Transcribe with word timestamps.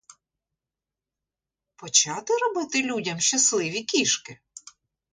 Почати 1.75 2.33
робити 2.37 2.81
людям 2.83 3.19
щасливі 3.19 3.83
кішки? 3.83 4.39